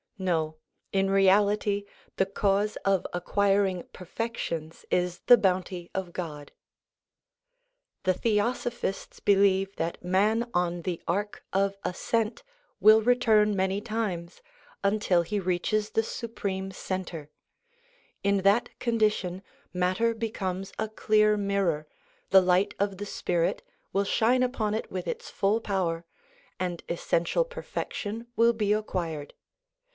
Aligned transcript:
No, 0.17 0.57
in 0.91 1.09
reality 1.09 1.85
the 2.17 2.25
cause 2.27 2.75
of 2.85 3.07
acquiring 3.13 3.87
perfections 3.93 4.83
is 4.91 5.19
the 5.25 5.37
bounty 5.37 5.89
of 5.95 6.13
God. 6.13 6.51
The 8.03 8.13
Theosophists 8.13 9.19
believe 9.19 9.75
that 9.77 10.03
man 10.03 10.49
on 10.53 10.83
the 10.83 11.01
arc 11.07 11.43
of 11.53 11.75
ascent 11.83 12.37
2 12.39 12.43
will 12.79 13.01
return 13.01 13.55
many 13.55 13.79
times, 13.81 14.41
until 14.83 15.23
he 15.23 15.39
reaches 15.39 15.91
the 15.91 16.03
supreme 16.03 16.71
centre; 16.71 17.29
in 18.23 18.37
that 18.39 18.77
condition 18.79 19.41
matter 19.73 20.13
becomes 20.13 20.71
a 20.77 20.87
clear 20.87 21.35
mirror, 21.35 21.87
the 22.29 22.41
light 22.41 22.75
of 22.79 22.97
the 22.97 23.05
spirit 23.07 23.63
will 23.91 24.03
shine 24.03 24.43
upon 24.43 24.75
it 24.75 24.91
with 24.91 25.07
its 25.07 25.29
full 25.31 25.59
power, 25.61 26.05
and 26.59 26.83
essential 26.89 27.45
perfection 27.45 28.27
will 28.35 28.53
be 28.53 28.71
acquired. 28.71 29.33